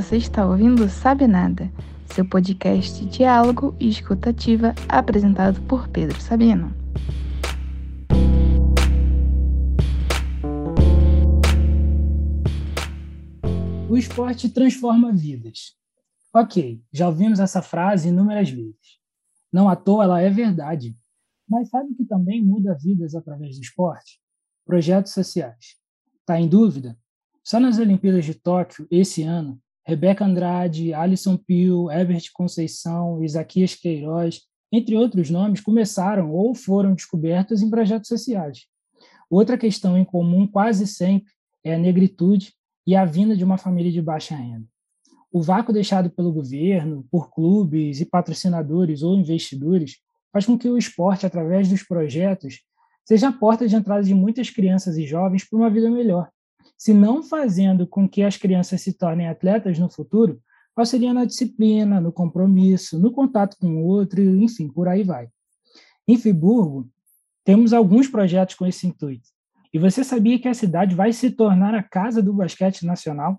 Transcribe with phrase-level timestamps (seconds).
[0.00, 1.70] Você está ouvindo Sabe Nada,
[2.06, 6.74] seu podcast diálogo e escutativa apresentado por Pedro Sabino.
[13.90, 15.76] O esporte transforma vidas.
[16.32, 18.98] Ok, já ouvimos essa frase inúmeras vezes.
[19.52, 20.96] Não à toa ela é verdade.
[21.46, 24.18] Mas sabe que também muda vidas através do esporte?
[24.64, 25.76] Projetos sociais.
[26.20, 26.98] Está em dúvida?
[27.44, 34.42] Só nas Olimpíadas de Tóquio, esse ano, Rebeca Andrade, Alisson Pio, Herbert Conceição, Isaquias Queiroz,
[34.72, 38.66] entre outros nomes, começaram ou foram descobertos em projetos sociais.
[39.28, 41.32] Outra questão em comum quase sempre
[41.64, 42.52] é a negritude
[42.86, 44.66] e a vinda de uma família de baixa renda.
[45.32, 49.98] O vácuo deixado pelo governo, por clubes e patrocinadores ou investidores,
[50.32, 52.60] faz com que o esporte, através dos projetos,
[53.04, 56.28] seja a porta de entrada de muitas crianças e jovens para uma vida melhor.
[56.80, 60.40] Se não fazendo com que as crianças se tornem atletas no futuro,
[60.82, 65.28] seria na disciplina, no compromisso, no contato com o outro, enfim, por aí vai.
[66.08, 66.88] Em Friburgo,
[67.44, 69.28] temos alguns projetos com esse intuito.
[69.70, 73.38] E você sabia que a cidade vai se tornar a casa do basquete nacional?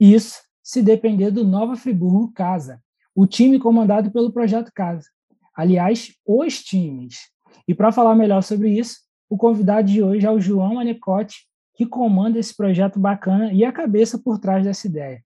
[0.00, 2.82] Isso se depender do Nova Friburgo Casa,
[3.14, 5.06] o time comandado pelo Projeto Casa.
[5.54, 7.28] Aliás, os times.
[7.68, 11.84] E para falar melhor sobre isso, o convidado de hoje é o João Anecote, que
[11.84, 15.22] comanda esse projeto bacana e a cabeça por trás dessa ideia.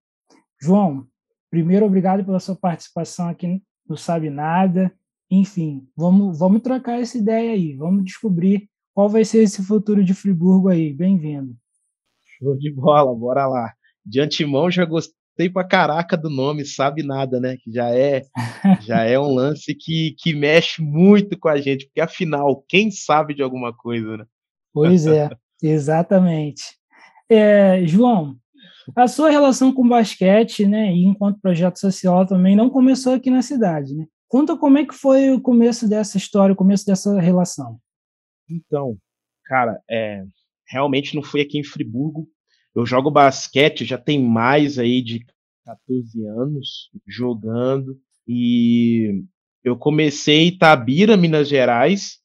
[0.60, 1.06] João,
[1.50, 4.92] primeiro, obrigado pela sua participação aqui no Sabe Nada.
[5.30, 8.68] Enfim, vamos, vamos trocar essa ideia aí, vamos descobrir
[8.98, 10.92] qual vai ser esse futuro de Friburgo aí?
[10.92, 11.54] Bem-vindo.
[12.36, 13.72] Show de bola, bora lá.
[14.04, 17.56] De antemão já gostei pra caraca do nome, sabe nada, né?
[17.62, 18.22] Que já é
[18.84, 23.34] já é um lance que, que mexe muito com a gente, porque afinal, quem sabe
[23.34, 24.24] de alguma coisa, né?
[24.72, 25.30] Pois é,
[25.62, 26.62] exatamente.
[27.28, 28.36] É, João,
[28.96, 33.42] a sua relação com basquete, né, e enquanto projeto social também não começou aqui na
[33.42, 34.06] cidade, né?
[34.28, 37.78] Conta como é que foi o começo dessa história, o começo dessa relação.
[38.48, 38.96] Então,
[39.44, 40.24] cara, é,
[40.66, 42.28] realmente não fui aqui em Friburgo.
[42.74, 45.24] Eu jogo basquete já tem mais aí de
[45.64, 49.24] 14 anos jogando e
[49.64, 52.18] eu comecei em Itabira, Minas Gerais.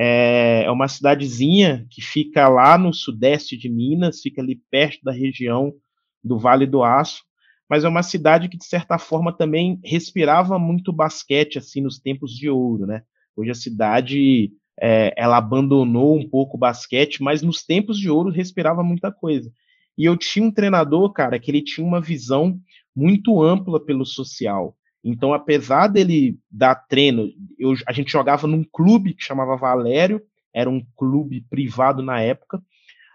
[0.00, 5.10] É, é uma cidadezinha que fica lá no sudeste de Minas, fica ali perto da
[5.10, 5.74] região
[6.22, 7.24] do Vale do Aço,
[7.68, 12.32] mas é uma cidade que de certa forma também respirava muito basquete assim nos tempos
[12.32, 13.02] de ouro, né?
[13.36, 18.30] Hoje a cidade é, ela abandonou um pouco o basquete, mas nos tempos de ouro
[18.30, 19.50] respirava muita coisa.
[19.96, 22.60] E eu tinha um treinador, cara, que ele tinha uma visão
[22.94, 24.76] muito ampla pelo social.
[25.02, 30.20] Então, apesar dele dar treino, eu, a gente jogava num clube que chamava Valério,
[30.52, 32.62] era um clube privado na época.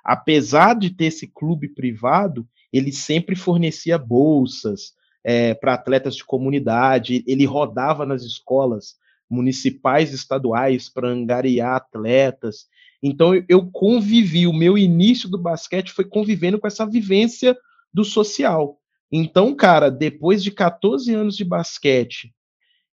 [0.03, 4.93] Apesar de ter esse clube privado, ele sempre fornecia bolsas
[5.23, 8.95] é, para atletas de comunidade, ele rodava nas escolas
[9.29, 12.67] municipais, estaduais, para angariar atletas.
[13.01, 17.57] Então eu convivi, o meu início do basquete foi convivendo com essa vivência
[17.93, 18.79] do social.
[19.15, 22.33] Então, cara, depois de 14 anos de basquete,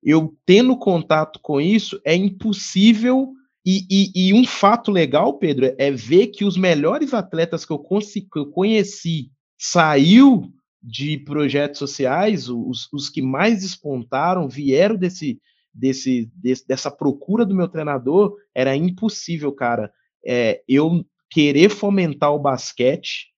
[0.02, 3.32] eu tendo contato com isso, é impossível.
[3.64, 7.78] E, e, e um fato legal, Pedro, é ver que os melhores atletas que eu,
[7.78, 15.40] que eu conheci saiu de projetos sociais, os, os que mais despontaram vieram desse,
[15.72, 19.90] desse, desse, dessa procura do meu treinador, era impossível, cara,
[20.26, 23.28] é, eu querer fomentar o basquete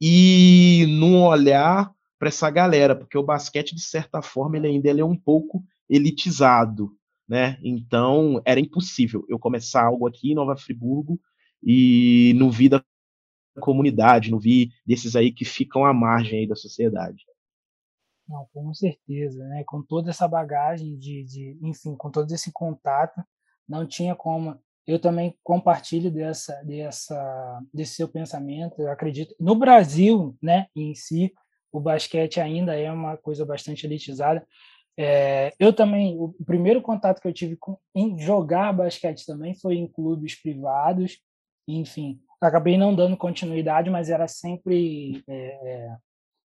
[0.00, 1.92] e não olhar
[2.22, 5.64] para essa galera, porque o basquete, de certa forma, ele ainda ele é um pouco
[5.90, 6.96] elitizado,
[7.28, 7.58] né?
[7.64, 11.20] Então, era impossível eu começar algo aqui em Nova Friburgo
[11.60, 12.80] e não vi da
[13.58, 17.24] comunidade, não vi desses aí que ficam à margem da sociedade.
[18.28, 19.64] Não, com certeza, né?
[19.66, 23.20] Com toda essa bagagem de, de, enfim, com todo esse contato,
[23.68, 24.56] não tinha como.
[24.86, 28.80] Eu também compartilho dessa, dessa, desse seu pensamento.
[28.80, 31.32] Eu acredito no Brasil, né, em si,
[31.72, 34.46] o basquete ainda é uma coisa bastante elitizada.
[34.96, 39.76] É, eu também, o primeiro contato que eu tive com, em jogar basquete também foi
[39.76, 41.18] em clubes privados,
[41.66, 45.96] enfim, acabei não dando continuidade, mas era sempre é, é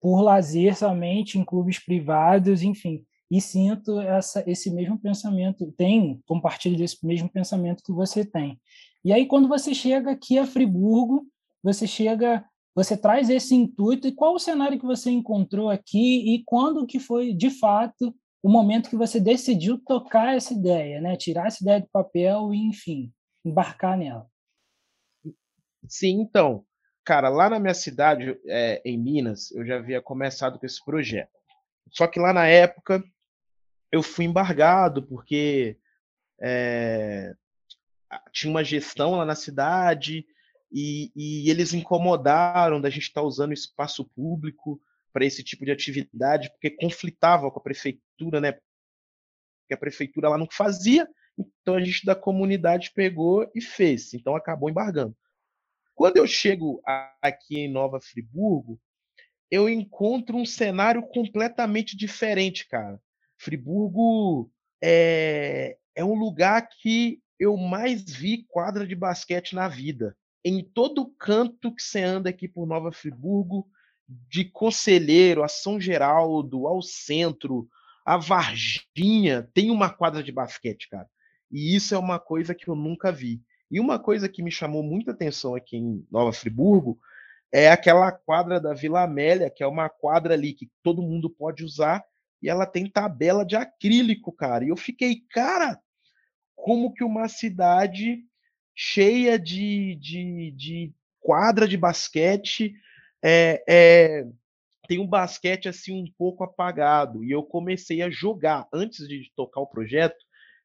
[0.00, 3.04] por lazer somente em clubes privados, enfim.
[3.30, 8.58] E sinto essa, esse mesmo pensamento, tem, compartilho desse mesmo pensamento que você tem.
[9.04, 11.26] E aí, quando você chega aqui a Friburgo,
[11.62, 12.44] você chega,
[12.74, 16.98] você traz esse intuito, e qual o cenário que você encontrou aqui, e quando que
[16.98, 21.16] foi, de fato, o momento que você decidiu tocar essa ideia, né?
[21.16, 23.12] tirar essa ideia do papel e, enfim,
[23.44, 24.26] embarcar nela?
[25.88, 26.64] Sim, então,
[27.04, 31.30] cara, lá na minha cidade, é, em Minas, eu já havia começado com esse projeto.
[31.90, 33.02] só que lá na época
[33.90, 35.76] eu fui embargado porque
[36.40, 37.34] é,
[38.32, 40.24] tinha uma gestão lá na cidade
[40.72, 44.80] e, e eles incomodaram da gente estar tá usando espaço público
[45.12, 48.52] para esse tipo de atividade, porque conflitava com a prefeitura, né?
[48.52, 51.08] Porque a prefeitura ela não fazia,
[51.38, 55.16] então a gente da comunidade pegou e fez, então acabou embargando.
[55.94, 56.80] Quando eu chego
[57.20, 58.80] aqui em Nova Friburgo,
[59.50, 63.00] eu encontro um cenário completamente diferente, cara.
[63.36, 64.50] Friburgo
[64.82, 70.16] é, é um lugar que eu mais vi quadra de basquete na vida.
[70.44, 73.68] Em todo canto que você anda aqui por Nova Friburgo,
[74.08, 77.68] de Conselheiro a São Geraldo, ao centro,
[78.04, 81.08] a Varginha, tem uma quadra de basquete, cara.
[81.50, 83.42] E isso é uma coisa que eu nunca vi.
[83.70, 86.98] E uma coisa que me chamou muita atenção aqui em Nova Friburgo
[87.52, 91.64] é aquela quadra da Vila Amélia, que é uma quadra ali que todo mundo pode
[91.64, 92.04] usar,
[92.42, 94.64] e ela tem tabela de acrílico, cara.
[94.64, 95.78] E eu fiquei, cara,
[96.56, 98.24] como que uma cidade
[98.74, 102.72] cheia de, de, de quadra de basquete
[103.22, 104.26] é, é,
[104.88, 107.22] tem um basquete assim um pouco apagado.
[107.22, 110.18] E eu comecei a jogar, antes de tocar o projeto,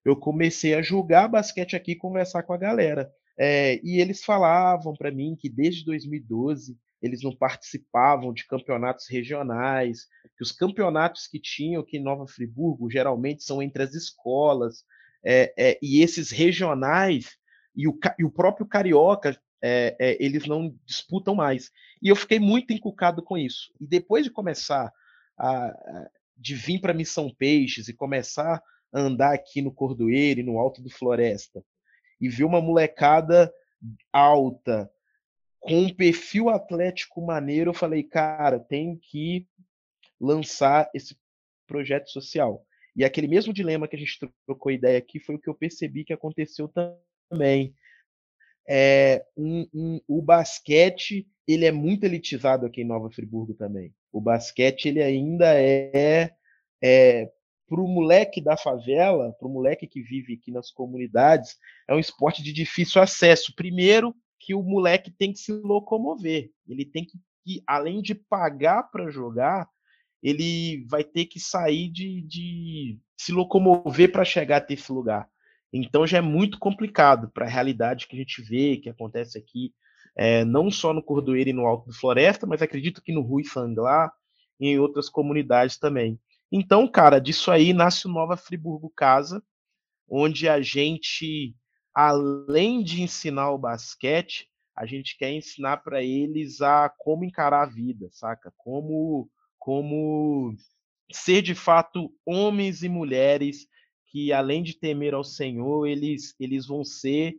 [0.03, 3.11] eu comecei a jogar basquete aqui e conversar com a galera.
[3.37, 10.07] É, e eles falavam para mim que desde 2012 eles não participavam de campeonatos regionais,
[10.37, 14.83] que os campeonatos que tinham aqui em Nova Friburgo geralmente são entre as escolas,
[15.23, 17.37] é, é, e esses regionais
[17.75, 19.39] e o, e o próprio carioca
[20.19, 21.71] eles não disputam mais.
[21.99, 23.73] E eu fiquei muito encucado com isso.
[23.81, 24.93] E depois de começar
[25.37, 26.07] a
[26.37, 28.61] de vir para Missão Peixes e começar
[28.93, 31.63] a andar aqui no Cordoeiro e no Alto do Floresta
[32.19, 33.53] e ver uma molecada
[34.11, 34.89] alta,
[35.59, 39.47] com um perfil atlético maneiro, eu falei, cara, tem que
[40.19, 41.17] lançar esse
[41.67, 42.65] projeto social.
[42.95, 46.05] E aquele mesmo dilema que a gente trocou ideia aqui foi o que eu percebi
[46.05, 46.71] que aconteceu
[47.29, 47.73] também.
[48.67, 53.93] É, um, um, o basquete ele é muito elitizado aqui em Nova Friburgo também.
[54.11, 56.31] O basquete ele ainda é,
[56.81, 57.31] é
[57.67, 61.57] para o moleque da favela, para o moleque que vive aqui nas comunidades,
[61.87, 63.53] é um esporte de difícil acesso.
[63.55, 66.51] Primeiro, que o moleque tem que se locomover.
[66.67, 67.19] Ele tem que,
[67.65, 69.67] além de pagar para jogar,
[70.21, 75.27] ele vai ter que sair de, de se locomover para chegar até esse lugar.
[75.77, 79.73] Então já é muito complicado para a realidade que a gente vê, que acontece aqui,
[80.17, 83.43] é, não só no Cordoeiro e no Alto do Floresta, mas acredito que no Rui
[83.43, 84.09] Sanglar
[84.57, 86.17] e em outras comunidades também.
[86.49, 89.43] Então, cara, disso aí nasce o Nova Friburgo Casa,
[90.07, 91.53] onde a gente
[91.93, 97.69] além de ensinar o basquete, a gente quer ensinar para eles a como encarar a
[97.69, 98.53] vida, saca?
[98.57, 100.55] Como como
[101.11, 103.67] ser de fato homens e mulheres
[104.15, 107.35] que além de temer ao Senhor, eles eles vão ser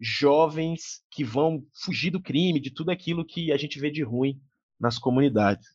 [0.00, 4.36] jovens que vão fugir do crime, de tudo aquilo que a gente vê de ruim
[4.78, 5.68] nas comunidades.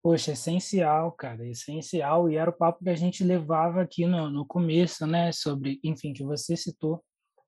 [0.00, 2.30] Poxa, essencial, cara, essencial.
[2.30, 5.32] E era o papo que a gente levava aqui no, no começo, né?
[5.32, 7.02] Sobre, enfim, que você citou,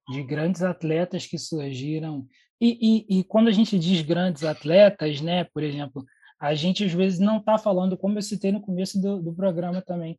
[0.08, 2.26] de grandes atletas que surgiram.
[2.60, 5.44] E, e, e quando a gente diz grandes atletas, né?
[5.44, 6.04] Por exemplo,
[6.40, 9.80] a gente às vezes não está falando, como eu citei no começo do, do programa
[9.80, 10.18] também,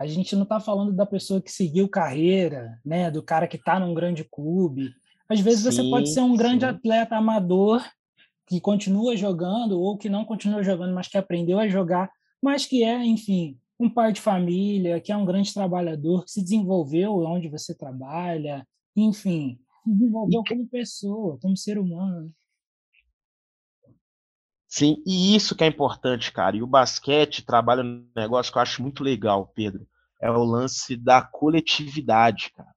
[0.00, 3.10] a gente não está falando da pessoa que seguiu carreira, né?
[3.10, 4.94] Do cara que está num grande clube.
[5.28, 6.70] Às vezes sim, você pode ser um grande sim.
[6.70, 7.86] atleta amador
[8.46, 12.10] que continua jogando ou que não continua jogando, mas que aprendeu a jogar,
[12.42, 16.42] mas que é, enfim, um pai de família, que é um grande trabalhador, que se
[16.42, 18.66] desenvolveu onde você trabalha,
[18.96, 22.32] enfim, se desenvolveu como pessoa, como ser humano.
[24.66, 26.56] Sim, e isso que é importante, cara.
[26.56, 29.86] E o basquete trabalha um negócio que eu acho muito legal, Pedro.
[30.20, 32.74] É o lance da coletividade, cara.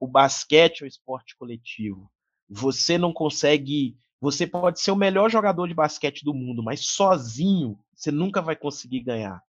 [0.00, 2.10] O basquete é o esporte coletivo.
[2.48, 7.76] Você não consegue você pode ser o melhor jogador de basquete do mundo, mas sozinho
[7.92, 9.42] você nunca vai conseguir ganhar.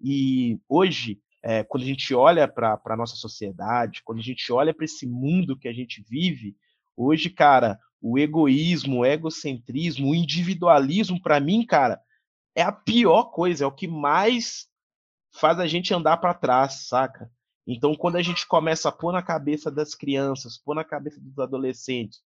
[0.00, 4.72] E hoje, é, quando a gente olha para a nossa sociedade, quando a gente olha
[4.72, 6.56] para esse mundo que a gente vive,
[6.96, 12.00] hoje, cara, o egoísmo, o egocentrismo, o individualismo, para mim, cara,
[12.54, 14.67] é a pior coisa, é o que mais
[15.38, 17.30] faz a gente andar para trás, saca?
[17.66, 21.38] Então, quando a gente começa a pôr na cabeça das crianças, pôr na cabeça dos
[21.38, 22.22] adolescentes,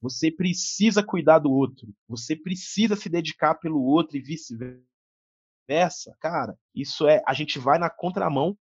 [0.00, 1.88] você precisa cuidar do outro.
[2.08, 4.84] Você precisa se dedicar pelo outro e vice-versa.
[6.20, 7.22] Cara, isso é.
[7.26, 8.56] A gente vai na contramão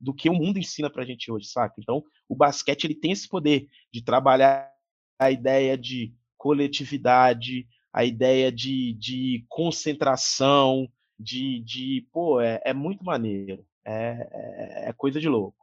[0.00, 1.74] do que o mundo ensina pra gente hoje, saca?
[1.78, 4.72] Então, o basquete ele tem esse poder de trabalhar
[5.18, 13.04] a ideia de coletividade, a ideia de, de concentração, de, de pô, é, é muito
[13.04, 13.64] maneiro.
[13.84, 15.56] É, é, é coisa de louco.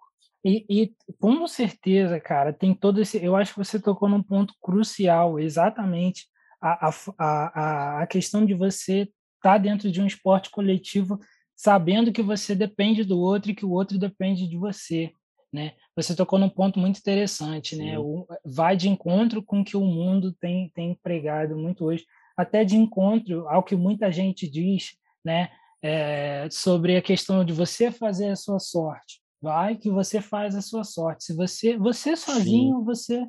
[0.45, 3.23] E, e, com certeza, cara, tem todo esse.
[3.23, 6.25] Eu acho que você tocou num ponto crucial, exatamente
[6.61, 9.11] a, a, a, a questão de você estar
[9.41, 11.19] tá dentro de um esporte coletivo,
[11.55, 15.11] sabendo que você depende do outro e que o outro depende de você.
[15.51, 15.73] Né?
[15.95, 17.97] Você tocou num ponto muito interessante, né?
[17.97, 22.63] O, vai de encontro com o que o mundo tem, tem empregado muito hoje, até
[22.63, 24.97] de encontro ao que muita gente diz,
[25.27, 25.49] né?
[25.81, 29.21] É, sobre a questão de você fazer a sua sorte.
[29.39, 31.25] Vai que você faz a sua sorte.
[31.25, 32.83] Se você, você sozinho, Sim.
[32.83, 33.27] você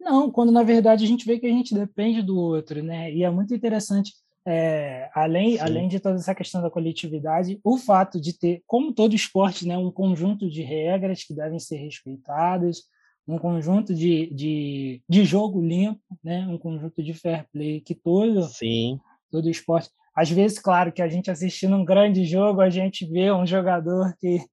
[0.00, 0.30] não.
[0.30, 3.12] Quando na verdade a gente vê que a gente depende do outro, né?
[3.12, 4.12] E é muito interessante
[4.50, 9.14] é, além, além de toda essa questão da coletividade, o fato de ter, como todo
[9.14, 12.84] esporte, né, um conjunto de regras que devem ser respeitadas,
[13.26, 18.42] um conjunto de, de, de jogo limpo, né, um conjunto de fair play que todo,
[18.44, 18.98] Sim.
[19.30, 19.90] todo esporte.
[20.18, 24.12] Às vezes, claro, que a gente assistindo um grande jogo, a gente vê um jogador
[24.18, 24.44] que,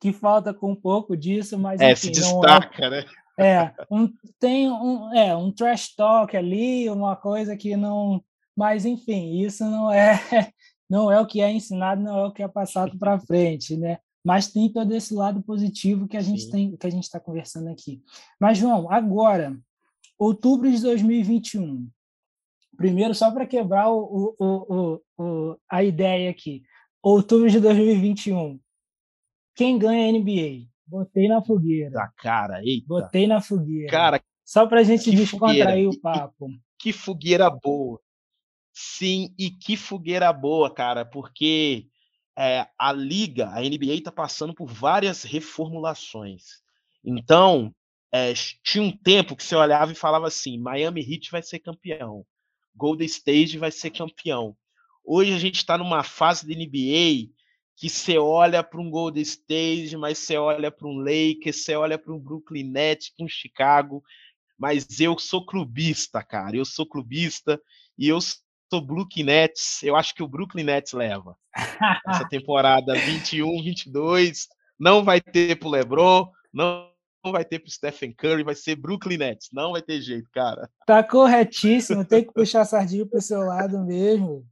[0.00, 3.04] que falta com um pouco disso, mas é, enfim, se destaca, é, né?
[3.38, 8.24] É, um, tem um, é, um trash talk ali, uma coisa que não,
[8.56, 10.18] mas enfim, isso não é
[10.90, 13.98] não é o que é ensinado, não é o que é passado para frente, né?
[14.24, 16.50] Mas tem todo esse lado positivo que a gente Sim.
[16.50, 18.02] tem, que a gente está conversando aqui.
[18.40, 19.56] Mas João, agora,
[20.18, 21.88] outubro de 2021.
[22.76, 26.62] Primeiro, só para quebrar o, o, o, a ideia aqui.
[27.02, 28.58] Outubro de 2021.
[29.54, 30.68] Quem ganha a NBA?
[30.86, 31.90] Botei na fogueira.
[31.90, 32.86] Da cara, eita.
[32.86, 33.90] Botei na fogueira.
[33.90, 35.90] Cara, só para a gente descontrair fogueira.
[35.90, 36.48] o papo.
[36.78, 38.00] Que, que fogueira boa.
[38.72, 41.86] Sim, e que fogueira boa, cara, porque
[42.36, 46.62] é, a liga, a NBA está passando por várias reformulações.
[47.04, 47.72] Então,
[48.12, 52.26] é, tinha um tempo que você olhava e falava assim: Miami Heat vai ser campeão,
[52.74, 54.56] Golden State vai ser campeão.
[55.04, 57.32] Hoje a gente está numa fase de NBA
[57.76, 61.98] que você olha para um Golden State, mas você olha para um Lakers, você olha
[61.98, 64.02] para um Brooklyn Nets, para um Chicago,
[64.58, 66.56] mas eu sou clubista, cara.
[66.56, 67.60] Eu sou clubista
[67.98, 69.82] e eu sou Brooklyn Nets.
[69.82, 71.36] Eu acho que o Brooklyn Nets leva.
[72.08, 74.48] Essa temporada 21, 22.
[74.78, 76.93] Não vai ter pro LeBron, não
[77.32, 79.48] vai ter pro Stephen Curry, vai ser Brooklyn Nets.
[79.52, 80.68] Não vai ter jeito, cara.
[80.86, 84.46] Tá corretíssimo, tem que puxar a sardinha pro seu lado mesmo.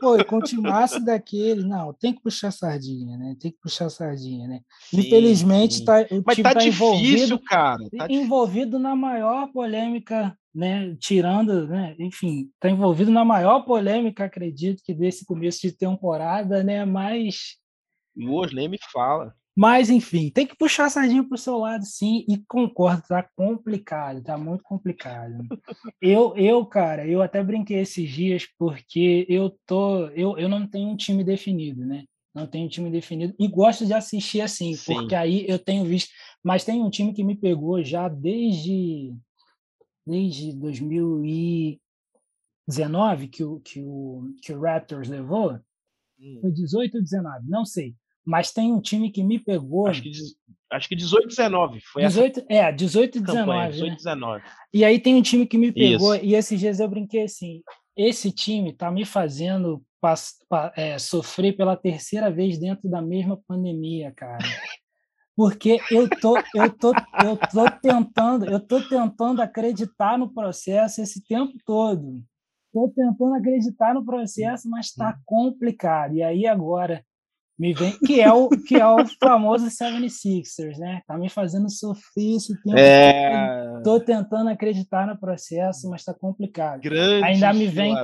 [0.00, 3.36] Pô, o timaço daquele, não, tem que puxar a sardinha, né?
[3.38, 4.60] Tem que puxar a sardinha, né?
[4.88, 5.84] Sim, Infelizmente, sim.
[5.84, 7.90] Tá, o Mas time tá, tá difícil, envolvido, cara.
[7.96, 14.82] Tá envolvido na maior polêmica né, tirando, né, enfim, está envolvido na maior polêmica, acredito,
[14.84, 17.56] que desse começo de temporada, né, mas...
[18.14, 19.34] E hoje nem me fala.
[19.54, 23.22] Mas, enfim, tem que puxar a sardinha para o seu lado, sim, e concordo, tá
[23.36, 25.46] complicado, tá muito complicado.
[26.00, 30.88] eu, eu, cara, eu até brinquei esses dias porque eu tô, eu, eu não tenho
[30.88, 32.04] um time definido, né?
[32.34, 34.94] Não tenho um time definido e gosto de assistir assim, sim.
[34.94, 36.10] porque aí eu tenho visto,
[36.42, 39.14] mas tem um time que me pegou já desde
[40.06, 45.60] desde 2019 que o, que o, que o Raptors levou.
[46.18, 46.38] Hum.
[46.40, 47.94] Foi 18 ou 19, não sei.
[48.24, 49.88] Mas tem um time que me pegou.
[49.88, 50.12] Acho que,
[50.70, 51.80] acho que 18 19.
[51.80, 53.72] Foi 18, essa é, 18 e 19.
[53.72, 53.96] 18 né?
[53.96, 54.44] 19.
[54.72, 56.24] E aí tem um time que me pegou, Isso.
[56.24, 57.62] e esses dias eu brinquei assim:
[57.96, 59.82] esse time tá me fazendo
[60.76, 64.44] é, sofrer pela terceira vez dentro da mesma pandemia, cara.
[65.36, 66.92] porque eu tô, eu tô,
[67.24, 72.22] eu tô tentando, eu tô tentando acreditar no processo esse tempo todo.
[72.66, 76.14] Estou tentando acreditar no processo, mas está complicado.
[76.14, 77.04] E aí agora
[77.58, 81.02] me vem que é o que é o famoso 76ers, né?
[81.06, 82.78] Tá me fazendo sofrer esse tempo.
[82.78, 83.80] É...
[83.84, 86.80] Tô tentando acreditar no processo, mas está complicado.
[86.80, 87.94] Grande Ainda me vem.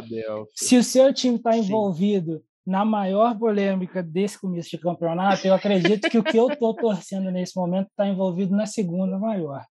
[0.54, 6.10] Se o seu time está envolvido na maior polêmica desse começo de campeonato, eu acredito
[6.10, 9.64] que o que eu estou torcendo nesse momento está envolvido na segunda maior,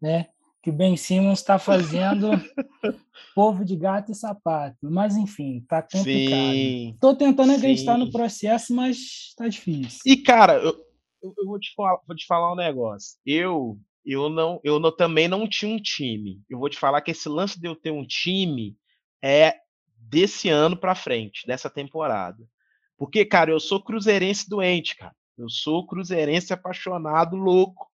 [0.00, 0.26] né?
[0.68, 2.28] Que o Ben Simmons está fazendo
[3.34, 4.76] povo de gato e sapato.
[4.82, 6.54] Mas, enfim, tá complicado.
[6.92, 8.00] Estou tentando acreditar sim.
[8.00, 8.98] no processo, mas
[9.30, 10.00] está difícil.
[10.04, 10.76] E, cara, eu,
[11.22, 13.18] eu vou, te falar, vou te falar um negócio.
[13.24, 16.42] Eu eu não eu não, também não tinha um time.
[16.50, 18.76] Eu vou te falar que esse lance de eu ter um time
[19.24, 19.54] é
[19.96, 22.44] desse ano para frente, dessa temporada.
[22.98, 25.16] Porque, cara, eu sou cruzeirense doente, cara.
[25.38, 27.88] Eu sou cruzeirense apaixonado, louco.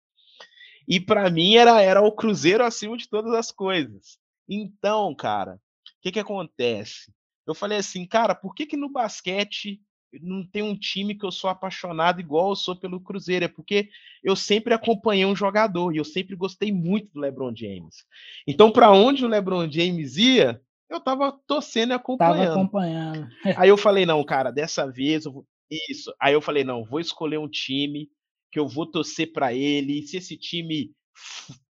[0.92, 4.20] E para mim era, era o Cruzeiro acima de todas as coisas.
[4.50, 7.14] Então, cara, o que que acontece?
[7.48, 9.80] Eu falei assim, cara, por que que no basquete
[10.22, 13.46] não tem um time que eu sou apaixonado igual eu sou pelo Cruzeiro?
[13.46, 13.90] É porque
[14.22, 18.04] eu sempre acompanhei um jogador e eu sempre gostei muito do LeBron James.
[18.46, 22.38] Então, para onde o LeBron James ia, eu tava torcendo e acompanhando.
[22.38, 23.30] Tava acompanhando.
[23.56, 25.48] Aí eu falei, não, cara, dessa vez eu vou...
[25.90, 26.14] Isso.
[26.20, 28.10] Aí eu falei, não, vou escolher um time
[28.52, 30.04] que eu vou torcer para ele.
[30.04, 30.92] Se esse time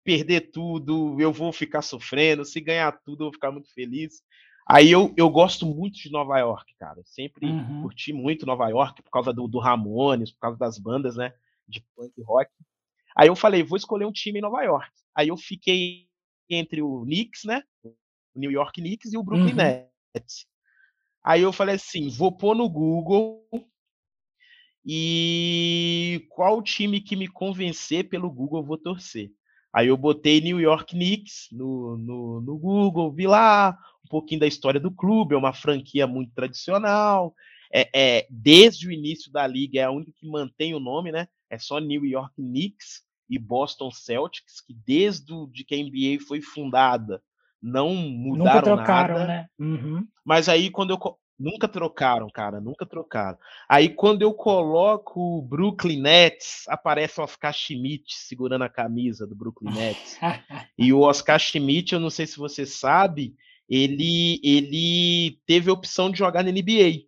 [0.03, 2.45] perder tudo, eu vou ficar sofrendo.
[2.45, 4.21] Se ganhar tudo, eu vou ficar muito feliz.
[4.69, 7.01] Aí eu, eu gosto muito de Nova York, cara.
[7.05, 7.83] Sempre uhum.
[7.83, 11.33] curti muito Nova York por causa do, do Ramones, por causa das bandas, né?
[11.67, 12.51] De punk rock.
[13.15, 14.91] Aí eu falei, vou escolher um time em Nova York.
[15.15, 16.07] Aí eu fiquei
[16.49, 17.63] entre o Knicks, né?
[17.83, 17.95] O
[18.35, 19.89] New York Knicks e o Brooklyn uhum.
[20.13, 20.45] Nets.
[21.23, 23.45] Aí eu falei assim, vou pôr no Google
[24.89, 29.29] e qual time que me convencer pelo Google eu vou torcer.
[29.73, 34.47] Aí eu botei New York Knicks no, no, no Google, vi lá um pouquinho da
[34.47, 37.35] história do clube, é uma franquia muito tradicional.
[37.71, 41.27] É, é, desde o início da liga é a única que mantém o nome, né?
[41.49, 46.25] É só New York Knicks e Boston Celtics, que desde o, de que a NBA
[46.25, 47.21] foi fundada
[47.61, 49.27] não mudaram Nunca trocaram, nada.
[49.27, 49.47] Né?
[49.59, 50.07] Uhum.
[50.23, 53.37] Mas aí quando eu nunca trocaram, cara, nunca trocaram.
[53.69, 59.35] Aí quando eu coloco o Brooklyn Nets, aparece o Oscar Schmidt segurando a camisa do
[59.35, 60.17] Brooklyn Nets.
[60.77, 63.35] e o Oscar Schmidt, eu não sei se você sabe,
[63.69, 67.05] ele ele teve a opção de jogar na NBA.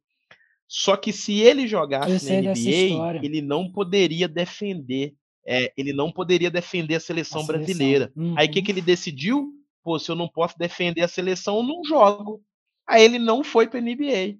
[0.68, 5.16] Só que se ele jogasse na NBA, ele não poderia defender
[5.52, 7.66] é, ele não poderia defender a seleção, a seleção.
[7.66, 8.12] brasileira.
[8.16, 8.36] Uhum.
[8.38, 9.52] Aí o que, que ele decidiu?
[9.84, 12.44] Pô, se eu não posso defender a seleção, eu não jogo.
[12.90, 14.38] Aí ele não foi para a NBA.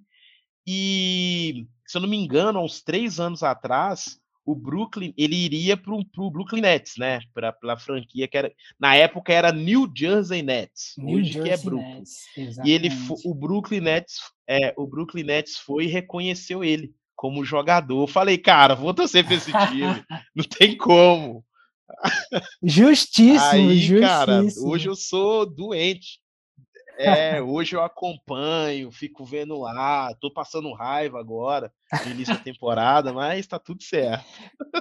[0.66, 5.78] E, se eu não me engano, há uns três anos atrás, o Brooklyn, ele iria
[5.78, 7.20] para o Brooklyn Nets, né?
[7.34, 11.50] Para a franquia que era, na época era New Jersey Nets, New hoje Jersey que
[11.50, 11.96] é Brooklyn.
[11.96, 12.90] Nets, e ele,
[13.24, 14.16] o Brooklyn Nets,
[14.48, 18.04] é, o Brooklyn Nets foi e reconheceu ele como jogador.
[18.04, 20.04] Eu falei, cara, vou torcer para esse time.
[20.34, 21.46] Não tem como.
[22.64, 24.00] Justíssimo, Aí, justíssimo.
[24.02, 26.20] cara, hoje eu sou doente.
[27.00, 31.72] É, hoje eu acompanho, fico vendo lá, tô passando raiva agora,
[32.06, 34.26] no início da temporada, mas tá tudo certo.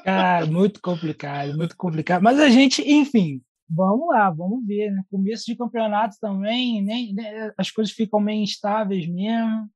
[0.04, 2.20] Cara, muito complicado, muito complicado.
[2.22, 5.02] Mas a gente, enfim, vamos lá, vamos ver, né?
[5.09, 9.70] Começo de campeonato também, nem, né, as coisas ficam meio instáveis mesmo.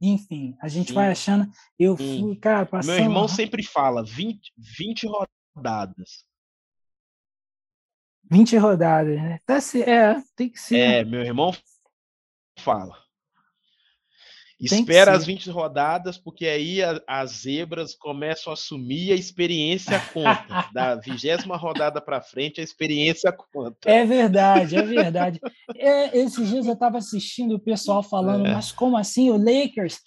[0.00, 0.94] Enfim, a gente Sim.
[0.94, 1.50] vai achando.
[1.78, 2.94] Eu fui, cara, passando.
[2.94, 5.06] Meu irmão sempre fala 20, 20
[5.54, 6.24] rodadas.
[8.30, 9.38] 20 rodadas, né?
[9.44, 10.78] Tá, é, tem que ser.
[10.78, 11.52] É, meu irmão
[12.58, 12.96] fala.
[14.60, 20.68] Espera as 20 rodadas, porque aí a, as zebras começam a assumir a experiência conta.
[20.72, 23.90] da vigésima rodada para frente, a experiência conta.
[23.90, 25.40] É verdade, é verdade.
[25.74, 28.52] É, esses dias eu estava assistindo o pessoal falando, é.
[28.52, 29.30] mas como assim?
[29.30, 30.00] O Lakers,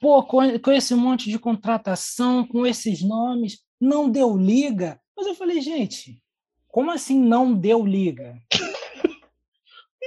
[0.00, 5.00] pô, com, com esse monte de contratação, com esses nomes, não deu liga.
[5.16, 6.20] Mas eu falei, gente,
[6.72, 8.36] como assim não deu liga?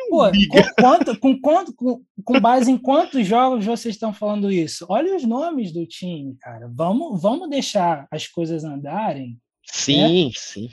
[0.09, 4.85] Pô, com, quanto, com, quanto, com, com, base em quantos jogos vocês estão falando isso?
[4.89, 6.71] Olha os nomes do time, cara.
[6.73, 9.39] Vamos, vamos deixar as coisas andarem.
[9.65, 10.31] Sim, né?
[10.35, 10.69] sim.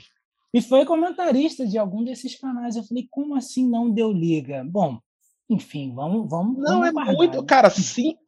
[0.53, 2.75] E foi comentarista de algum desses canais.
[2.75, 4.63] Eu falei, como assim não deu liga?
[4.63, 4.99] Bom,
[5.49, 6.29] enfim, vamos.
[6.29, 7.41] vamos não, vamos é guardar, muito.
[7.41, 7.47] Né?
[7.47, 8.21] Cara, cinco,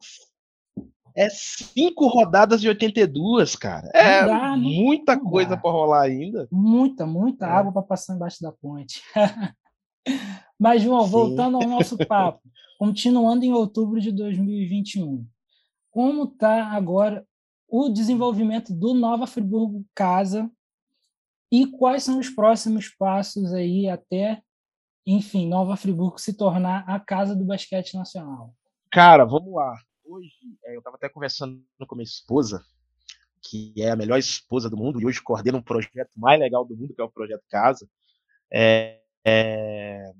[1.16, 3.90] é cinco rodadas de 82, cara.
[3.94, 4.56] É dá, né?
[4.56, 6.46] muita coisa para rolar ainda.
[6.52, 7.50] Muita, muita é.
[7.50, 9.02] água para passar embaixo da ponte.
[10.58, 11.10] Mas, João, Sim.
[11.10, 12.40] voltando ao nosso papo,
[12.78, 15.26] continuando em outubro de 2021,
[15.90, 17.26] como está agora
[17.68, 20.50] o desenvolvimento do Nova Friburgo Casa
[21.50, 24.42] e quais são os próximos passos aí até,
[25.06, 28.54] enfim, Nova Friburgo se tornar a casa do basquete nacional?
[28.90, 29.76] Cara, vamos lá.
[30.08, 30.30] Hoje,
[30.64, 32.64] é, eu estava até conversando com minha esposa,
[33.42, 36.76] que é a melhor esposa do mundo, e hoje coordena um projeto mais legal do
[36.76, 37.88] mundo, que é o Projeto Casa.
[38.52, 40.12] É, é,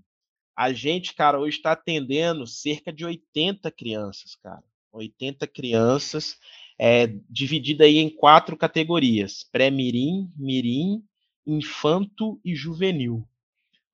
[0.57, 4.63] a gente, cara, hoje está atendendo cerca de 80 crianças, cara.
[4.93, 6.37] 80 crianças,
[6.79, 11.05] é, dividida aí em quatro categorias: pré-mirim, mirim,
[11.47, 13.27] infanto e juvenil.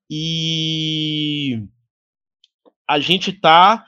[0.09, 1.66] E
[2.88, 3.87] a gente está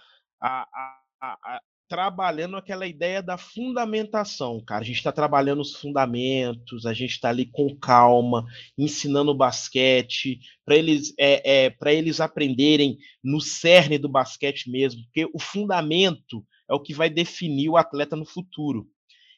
[1.88, 4.82] trabalhando aquela ideia da fundamentação, cara.
[4.82, 8.44] A gente está trabalhando os fundamentos, a gente está ali com calma,
[8.76, 15.28] ensinando basquete, para eles, é, é para eles aprenderem no cerne do basquete mesmo, porque
[15.32, 18.88] o fundamento é o que vai definir o atleta no futuro.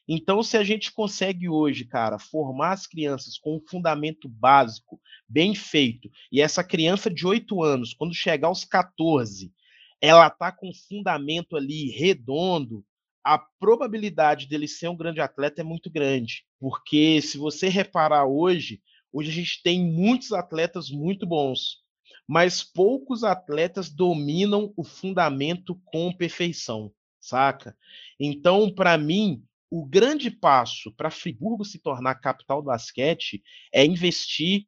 [0.08, 5.52] Então, se a gente consegue hoje, cara, formar as crianças com um fundamento básico bem
[5.54, 9.52] feito, e essa criança de 8 anos, quando chegar aos 14,
[10.00, 12.84] ela tá com fundamento ali redondo,
[13.24, 16.44] a probabilidade dele ser um grande atleta é muito grande.
[16.60, 18.82] Porque se você reparar hoje,
[19.12, 21.82] hoje a gente tem muitos atletas muito bons.
[22.26, 27.76] mas poucos atletas dominam o fundamento com perfeição, saca?
[28.18, 34.66] Então, para mim, o grande passo para Friburgo se tornar capital do basquete é investir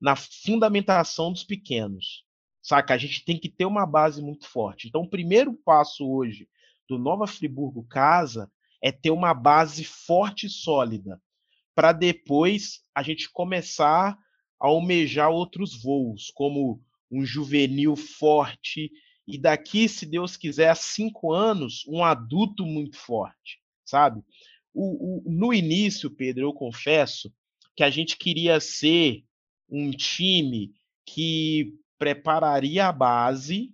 [0.00, 2.25] na fundamentação dos pequenos.
[2.66, 2.94] Saca?
[2.94, 4.88] A gente tem que ter uma base muito forte.
[4.88, 6.48] Então, o primeiro passo hoje
[6.88, 8.50] do Nova Friburgo Casa
[8.82, 11.22] é ter uma base forte e sólida,
[11.76, 14.18] para depois a gente começar
[14.58, 18.90] a almejar outros voos, como um juvenil forte,
[19.28, 24.24] e daqui, se Deus quiser, a cinco anos, um adulto muito forte, sabe?
[24.74, 27.32] O, o, no início, Pedro, eu confesso
[27.76, 29.24] que a gente queria ser
[29.70, 30.72] um time
[31.04, 33.72] que prepararia a base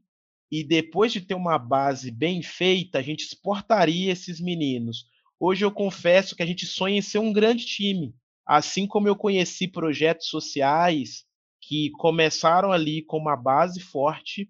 [0.50, 5.06] e depois de ter uma base bem feita, a gente exportaria esses meninos.
[5.40, 8.14] Hoje eu confesso que a gente sonha em ser um grande time,
[8.46, 11.24] assim como eu conheci projetos sociais
[11.60, 14.48] que começaram ali com uma base forte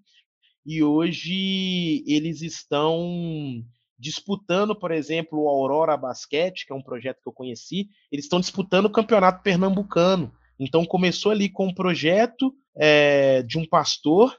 [0.65, 3.65] e hoje eles estão
[3.99, 8.41] disputando, por exemplo, o Aurora Basquete, que é um projeto que eu conheci, eles estão
[8.41, 10.33] disputando o Campeonato Pernambucano.
[10.59, 14.37] Então começou ali com um projeto é, de um pastor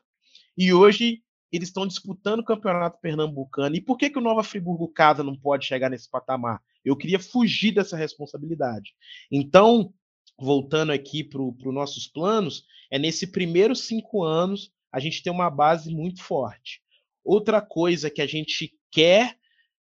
[0.58, 3.76] e hoje eles estão disputando o campeonato pernambucano.
[3.76, 6.60] E por que, que o Nova Friburgo Casa não pode chegar nesse patamar?
[6.84, 8.96] Eu queria fugir dessa responsabilidade.
[9.32, 9.94] Então,
[10.40, 15.50] voltando aqui para os nossos planos, é nesse primeiros cinco anos a gente ter uma
[15.50, 16.82] base muito forte.
[17.24, 19.38] Outra coisa que a gente quer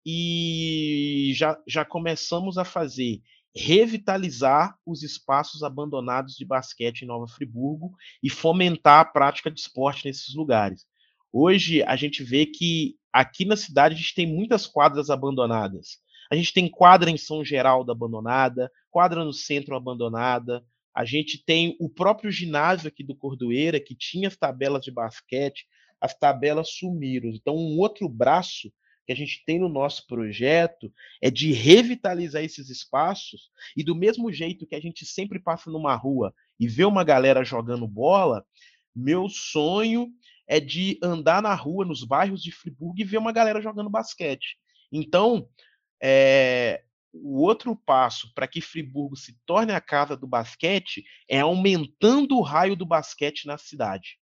[0.05, 3.21] e já, já começamos a fazer
[3.55, 10.07] revitalizar os espaços abandonados de basquete em Nova Friburgo e fomentar a prática de esporte
[10.07, 10.87] nesses lugares.
[11.33, 15.99] Hoje a gente vê que aqui na cidade a gente tem muitas quadras abandonadas.
[16.31, 20.65] A gente tem quadra em São Geraldo abandonada, quadra no centro abandonada.
[20.95, 25.67] A gente tem o próprio ginásio aqui do Cordoeira, que tinha as tabelas de basquete,
[26.01, 27.31] as tabelas sumiram.
[27.31, 28.71] Então, um outro braço
[29.09, 30.93] que a gente tem no nosso projeto
[31.23, 35.97] é de revitalizar esses espaços e do mesmo jeito que a gente sempre passa numa
[35.97, 38.45] rua e vê uma galera jogando bola,
[38.95, 40.13] meu sonho
[40.47, 44.59] é de andar na rua, nos bairros de Friburgo e ver uma galera jogando basquete.
[44.93, 45.49] Então,
[46.03, 52.37] é, o outro passo para que Friburgo se torne a casa do basquete é aumentando
[52.37, 54.19] o raio do basquete na cidade.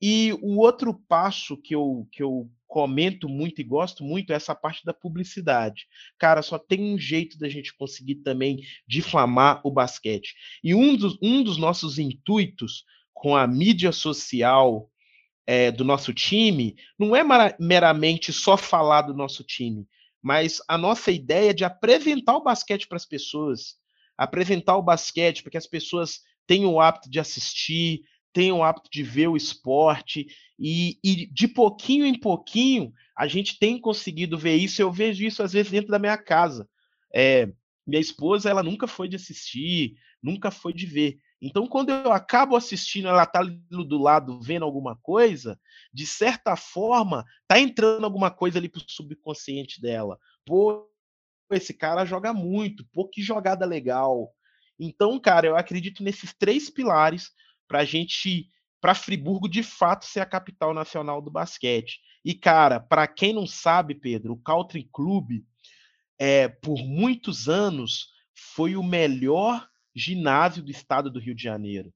[0.00, 4.54] E o outro passo que eu, que eu comento muito e gosto muito é essa
[4.54, 5.86] parte da publicidade.
[6.16, 10.34] Cara, só tem um jeito da gente conseguir também difamar o basquete.
[10.62, 14.88] E um dos, um dos nossos intuitos com a mídia social
[15.46, 17.22] é, do nosso time não é
[17.58, 19.84] meramente só falar do nosso time,
[20.22, 23.74] mas a nossa ideia de apresentar o basquete para as pessoas,
[24.16, 28.88] apresentar o basquete para que as pessoas tenham o hábito de assistir, tenham o hábito
[28.90, 30.26] de ver o esporte
[30.58, 34.80] e, e, de pouquinho em pouquinho a gente tem conseguido ver isso.
[34.80, 36.68] Eu vejo isso às vezes dentro da minha casa.
[37.14, 37.52] É,
[37.86, 41.18] minha esposa ela nunca foi de assistir, nunca foi de ver.
[41.42, 45.58] Então, quando eu acabo assistindo, ela tá do lado vendo alguma coisa,
[45.92, 50.18] de certa forma, tá entrando alguma coisa ali pro subconsciente dela.
[50.44, 50.86] Pô,
[51.50, 54.30] esse cara joga muito, pô, que jogada legal.
[54.78, 57.30] Então, cara, eu acredito nesses três pilares
[57.70, 62.00] para a gente, para Friburgo de fato ser a capital nacional do basquete.
[62.24, 65.44] E cara, para quem não sabe, Pedro, o Country Club
[66.18, 71.94] é, por muitos anos foi o melhor ginásio do estado do Rio de Janeiro.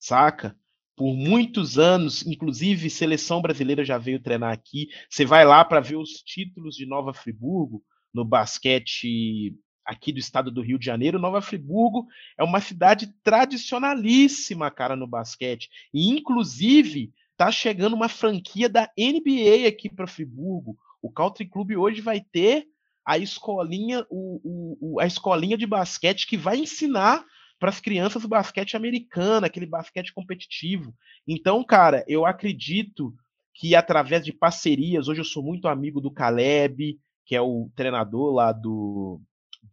[0.00, 0.58] Saca?
[0.96, 4.88] Por muitos anos, inclusive seleção brasileira já veio treinar aqui.
[5.08, 9.56] Você vai lá para ver os títulos de Nova Friburgo no basquete
[9.88, 15.06] aqui do estado do Rio de Janeiro, Nova Friburgo é uma cidade tradicionalíssima, cara, no
[15.06, 15.70] basquete.
[15.94, 20.76] E, inclusive, tá chegando uma franquia da NBA aqui para Friburgo.
[21.00, 22.66] O Country Club hoje vai ter
[23.02, 27.24] a escolinha, o, o, a escolinha de basquete que vai ensinar
[27.58, 30.94] para as crianças o basquete americano, aquele basquete competitivo.
[31.26, 33.14] Então, cara, eu acredito
[33.54, 38.34] que através de parcerias, hoje eu sou muito amigo do Caleb, que é o treinador
[38.34, 39.20] lá do,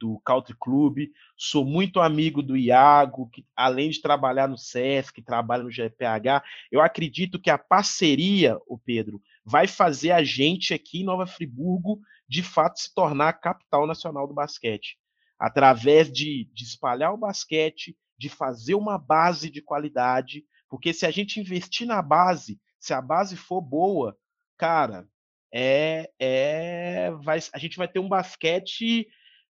[0.06, 5.64] do Country Club, sou muito amigo do Iago, que além de trabalhar no SESC, trabalha
[5.64, 11.04] no GPH, eu acredito que a parceria, o Pedro, vai fazer a gente aqui em
[11.04, 14.98] Nova Friburgo, de fato, se tornar a capital nacional do basquete.
[15.40, 21.12] Através de, de espalhar o basquete, de fazer uma base de qualidade, porque se a
[21.12, 24.16] gente investir na base, se a base for boa,
[24.56, 25.08] cara,
[25.52, 29.08] é, é vai, a gente vai ter um basquete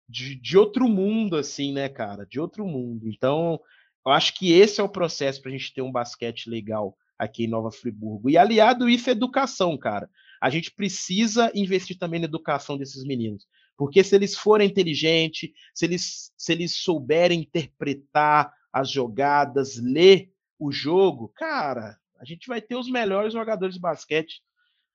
[0.08, 2.26] de, de outro mundo, assim, né, cara?
[2.26, 3.08] De outro mundo.
[3.08, 3.60] Então,
[4.06, 7.46] eu acho que esse é o processo para a gente ter um basquete legal aqui
[7.46, 8.30] em Nova Friburgo.
[8.30, 10.10] E aliado isso é educação, cara.
[10.42, 13.48] A gente precisa investir também na educação desses meninos.
[13.78, 20.72] Porque se eles forem inteligentes, se eles, se eles souberem interpretar as jogadas, ler o
[20.72, 24.42] jogo, cara, a gente vai ter os melhores jogadores de basquete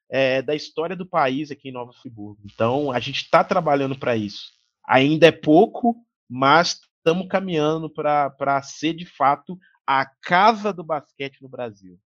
[0.09, 2.41] é, da história do país aqui em Nova Friburgo.
[2.45, 4.60] Então, a gente está trabalhando para isso.
[4.87, 5.97] Ainda é pouco,
[6.29, 11.99] mas estamos caminhando para ser, de fato, a casa do basquete no Brasil.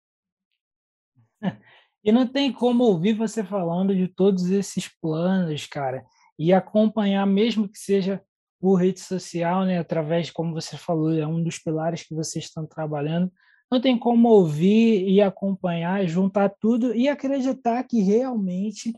[2.06, 6.04] E não tem como ouvir você falando de todos esses planos, cara,
[6.38, 8.22] e acompanhar, mesmo que seja
[8.60, 12.66] por rede social, né, através, como você falou, é um dos pilares que vocês estão
[12.66, 13.32] trabalhando,
[13.70, 18.92] não tem como ouvir e acompanhar, juntar tudo e acreditar que realmente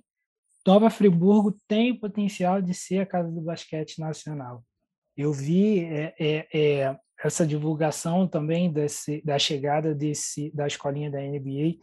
[0.66, 4.64] Nova Friburgo tem o potencial de ser a casa do basquete nacional.
[5.16, 11.20] Eu vi é, é, é, essa divulgação também desse, da chegada desse, da escolinha da
[11.20, 11.78] NBA.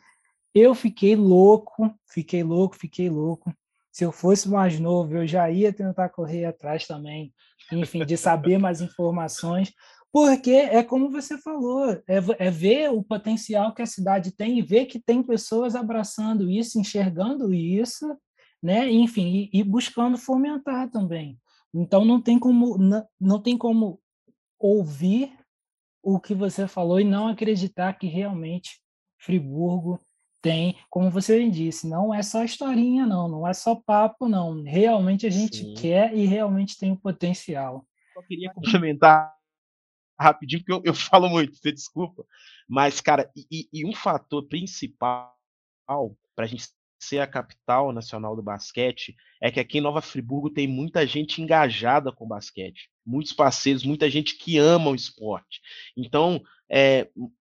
[0.54, 3.54] Eu fiquei louco, fiquei louco, fiquei louco.
[3.91, 7.34] Se eu fosse mais novo, eu já ia tentar correr atrás também,
[7.72, 9.72] enfim, de saber mais informações,
[10.12, 14.62] porque é como você falou, é, é, ver o potencial que a cidade tem e
[14.62, 18.06] ver que tem pessoas abraçando isso, enxergando isso,
[18.63, 18.89] né?
[18.89, 21.38] Enfim, e, e buscando fomentar também.
[21.73, 23.99] Então não tem como não, não tem como
[24.58, 25.38] ouvir
[26.02, 28.82] o que você falou e não acreditar que realmente
[29.17, 29.99] Friburgo
[30.41, 34.62] tem, como você disse, não é só historinha não, não é só papo não.
[34.63, 35.73] Realmente a gente Sim.
[35.73, 37.86] quer e realmente tem o potencial.
[38.13, 39.34] Só queria complementar
[40.19, 42.26] rapidinho, porque eu, eu falo muito, você desculpa.
[42.67, 45.36] Mas, cara, e, e um fator principal
[46.36, 46.67] para a gente
[47.04, 51.42] ser a capital nacional do basquete é que aqui em Nova Friburgo tem muita gente
[51.42, 55.62] engajada com basquete, muitos parceiros, muita gente que ama o esporte.
[55.96, 57.10] Então, é,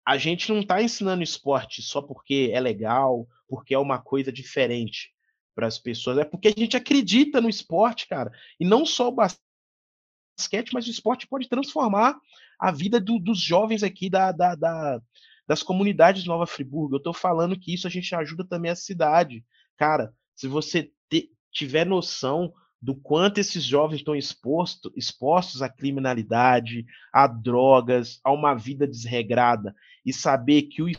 [0.05, 5.11] a gente não está ensinando esporte só porque é legal, porque é uma coisa diferente
[5.53, 9.11] para as pessoas, é porque a gente acredita no esporte, cara, e não só o
[9.11, 12.17] basquete, mas o esporte pode transformar
[12.59, 15.01] a vida do, dos jovens aqui da, da, da,
[15.49, 16.93] das comunidades de Nova Friburgo.
[16.93, 19.43] Eu estou falando que isso a gente ajuda também a cidade.
[19.75, 26.85] Cara, se você te, tiver noção do quanto esses jovens estão exposto, expostos à criminalidade,
[27.11, 30.91] a drogas, a uma vida desregrada, e saber que o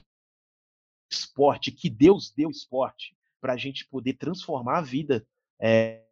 [1.08, 5.24] esporte, que Deus deu esporte, para a gente poder transformar a vida
[5.60, 6.02] é,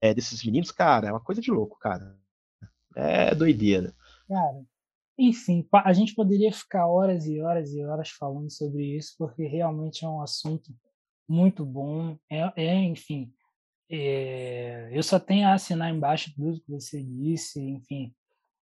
[0.00, 2.18] é, desses meninos, cara, é uma coisa de louco, cara.
[2.96, 3.94] É doideira.
[4.26, 4.64] Cara,
[5.18, 10.04] enfim, a gente poderia ficar horas e horas e horas falando sobre isso, porque realmente
[10.04, 10.72] é um assunto
[11.28, 12.16] muito bom.
[12.30, 13.32] É, é enfim,
[13.90, 18.14] é, eu só tenho a assinar embaixo tudo que você disse, enfim,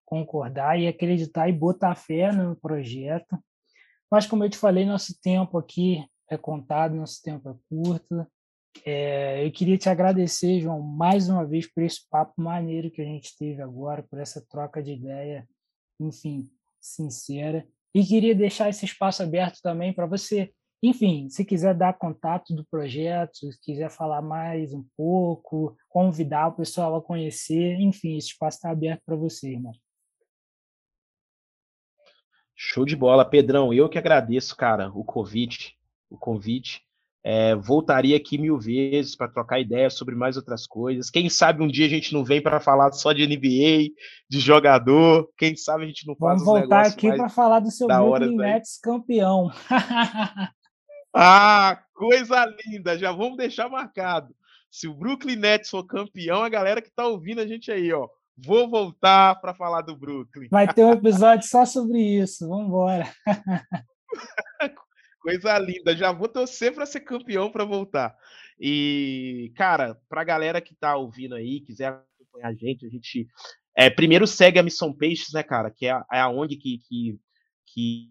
[0.03, 3.37] concordar e acreditar e botar fé no projeto.
[4.09, 8.25] Mas, como eu te falei, nosso tempo aqui é contado, nosso tempo é curto.
[8.85, 13.05] É, eu queria te agradecer, João, mais uma vez por esse papo maneiro que a
[13.05, 15.47] gente teve agora, por essa troca de ideia
[15.99, 17.67] enfim, sincera.
[17.93, 22.65] E queria deixar esse espaço aberto também para você, enfim, se quiser dar contato do
[22.65, 28.57] projeto, se quiser falar mais um pouco, convidar o pessoal a conhecer, enfim, esse espaço
[28.57, 29.73] está aberto para você, irmão.
[32.55, 33.73] Show de bola, Pedrão.
[33.73, 35.77] Eu que agradeço, cara, o convite,
[36.09, 36.86] o convite.
[37.29, 41.09] É, voltaria aqui mil vezes para trocar ideias sobre mais outras coisas.
[41.09, 43.93] Quem sabe um dia a gente não vem para falar só de NBA,
[44.29, 45.29] de jogador.
[45.37, 48.79] Quem sabe a gente não faz Vamos voltar aqui para falar do seu Brooklyn Nets
[48.81, 49.51] campeão.
[51.13, 52.97] ah, coisa linda!
[52.97, 54.33] Já vamos deixar marcado.
[54.71, 58.07] Se o Brooklyn Nets for campeão, a galera que está ouvindo a gente aí, ó,
[58.37, 60.47] vou voltar para falar do Brooklyn.
[60.49, 62.47] Vai ter um episódio só sobre isso.
[62.47, 63.05] Vamos embora.
[65.27, 65.93] Coisa linda.
[65.93, 68.15] Já vou torcer para ser campeão para voltar.
[68.57, 73.27] E, cara, para a galera que tá ouvindo aí, quiser acompanhar a gente, a gente
[73.75, 76.77] é, primeiro segue a Missão Peixes, né, cara, que é a, é a ONG que,
[76.77, 77.19] que,
[77.65, 78.09] que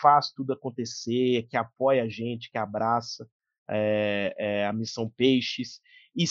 [0.00, 3.28] faz tudo acontecer, que apoia a gente, que abraça
[3.68, 5.80] é, é, a Missão Peixes.
[6.14, 6.22] E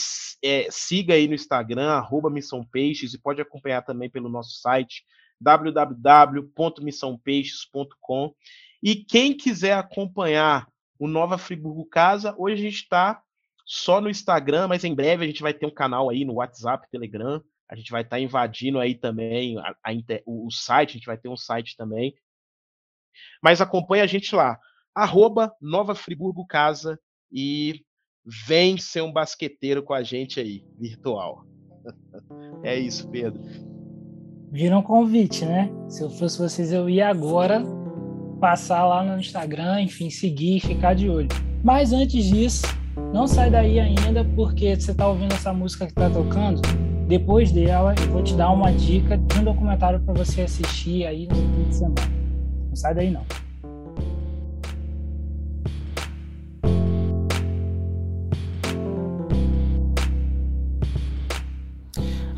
[0.42, 5.04] é, siga aí no Instagram, arroba Missão Peixes, e pode acompanhar também pelo nosso site
[5.38, 8.34] www.missãopeixes.com.
[8.82, 10.66] E quem quiser acompanhar
[10.98, 13.22] o Nova Friburgo Casa, hoje a gente está
[13.64, 16.88] só no Instagram, mas em breve a gente vai ter um canal aí no WhatsApp,
[16.90, 17.42] Telegram.
[17.68, 19.92] A gente vai estar tá invadindo aí também a, a,
[20.26, 22.14] o, o, site, a gente vai ter um site também.
[23.42, 24.58] Mas acompanha a gente lá,
[24.94, 26.98] arroba Nova Friburgo Casa
[27.30, 27.84] e
[28.24, 31.46] vem ser um basqueteiro com a gente aí, virtual.
[32.62, 33.40] é isso, Pedro.
[34.50, 35.70] Viram um convite, né?
[35.88, 37.62] Se eu fosse vocês, eu ia agora
[38.42, 41.28] passar lá no Instagram, enfim, seguir, ficar de olho.
[41.62, 42.66] Mas antes disso,
[43.14, 46.60] não sai daí ainda, porque você está ouvindo essa música que está tocando.
[47.06, 51.28] Depois dela, eu vou te dar uma dica de um documentário para você assistir aí
[51.28, 52.12] no fim de semana.
[52.68, 53.24] Não sai daí não.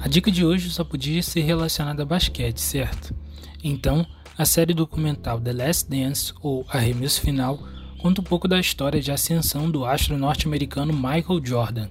[0.03, 3.17] A dica de hoje só podia ser relacionada a basquete, certo?
[3.63, 4.07] Então,
[4.37, 7.59] a série documental The Last Dance, ou Arremesso Final,
[7.99, 11.89] conta um pouco da história de ascensão do astro norte-americano Michael Jordan.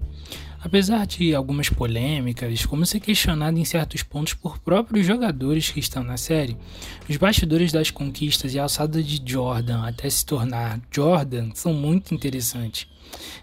[0.60, 6.04] Apesar de algumas polêmicas, como ser questionado em certos pontos por próprios jogadores que estão
[6.04, 6.58] na série,
[7.10, 12.14] os bastidores das conquistas e a alçada de Jordan até se tornar Jordan são muito
[12.14, 12.88] interessantes.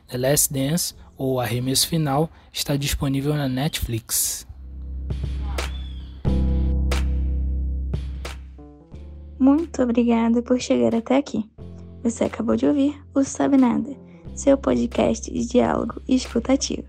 [0.08, 4.46] The Last Dance, ou Arremesso Final, está disponível na Netflix.
[9.40, 11.50] Muito obrigada por chegar até aqui.
[12.04, 13.88] Você acabou de ouvir o Sabe Nada,
[14.34, 16.84] seu podcast de diálogo escutativo.